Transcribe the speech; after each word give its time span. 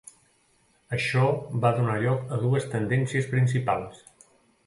Això 0.95 1.25
va 1.65 1.71
donar 1.81 1.99
lloc 2.05 2.33
a 2.37 2.39
dues 2.45 2.67
tendències 2.73 3.27
principals. 3.35 4.01